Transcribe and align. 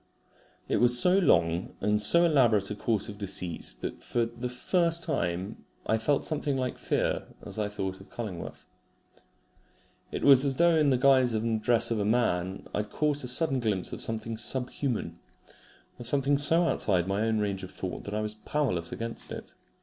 It 0.67 0.77
was 0.77 0.99
so 0.99 1.19
long 1.19 1.75
and 1.79 2.01
so 2.01 2.25
elaborate 2.25 2.71
a 2.71 2.75
course 2.75 3.07
of 3.07 3.19
deceit, 3.19 3.75
that 3.81 3.97
I 3.97 3.99
for 3.99 4.25
the 4.25 4.49
first 4.49 5.03
time 5.03 5.63
felt 5.99 6.25
something 6.25 6.57
like 6.57 6.79
fear 6.79 7.27
as 7.45 7.59
I 7.59 7.67
thought 7.67 8.01
of 8.01 8.09
Cullingworth. 8.09 8.65
It 10.11 10.23
was 10.23 10.43
as 10.43 10.55
though 10.55 10.75
in 10.75 10.89
the 10.89 10.97
guise 10.97 11.33
and 11.33 11.61
dress 11.61 11.91
of 11.91 11.99
a 11.99 12.03
man 12.03 12.67
I 12.73 12.77
had 12.77 12.89
caught 12.89 13.23
a 13.23 13.27
sudden 13.27 13.59
glimpse 13.59 13.93
of 13.93 14.01
something 14.01 14.37
sub 14.37 14.71
human 14.71 15.19
of 15.99 16.07
something 16.07 16.39
so 16.39 16.63
outside 16.65 17.07
my 17.07 17.21
own 17.21 17.37
range 17.37 17.61
of 17.61 17.69
thought 17.69 18.03
that 18.05 18.15
I 18.15 18.21
was 18.21 18.33
powerless 18.33 18.91
against 18.91 19.31
it. 19.31 19.53